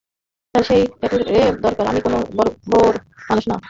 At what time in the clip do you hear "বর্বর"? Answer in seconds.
2.37-2.93